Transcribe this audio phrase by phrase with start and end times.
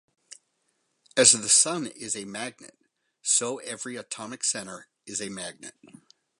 [1.15, 2.75] As the sun is a magnet,
[3.21, 5.75] so every atomic center is a magnet.